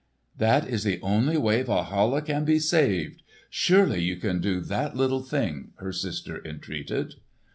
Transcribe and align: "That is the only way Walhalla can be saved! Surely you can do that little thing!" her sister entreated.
"That 0.35 0.67
is 0.67 0.83
the 0.83 0.99
only 1.03 1.37
way 1.37 1.63
Walhalla 1.63 2.23
can 2.23 2.43
be 2.43 2.57
saved! 2.57 3.21
Surely 3.51 4.01
you 4.01 4.15
can 4.17 4.41
do 4.41 4.59
that 4.59 4.95
little 4.97 5.21
thing!" 5.21 5.73
her 5.75 5.91
sister 5.93 6.41
entreated. 6.43 7.17